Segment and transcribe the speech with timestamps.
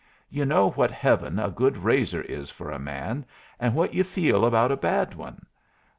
[0.31, 3.23] You know what heaven a good razor is for a man,
[3.59, 5.45] and what you feel about a bad one.